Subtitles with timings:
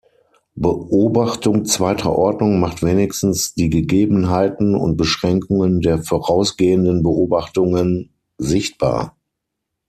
[0.55, 8.09] Beobachtung zweiter Ordnung macht wenigstens die Gegebenheiten und Beschränkungen der vorausgehenden Beobachtungen
[8.39, 9.15] sichtbar.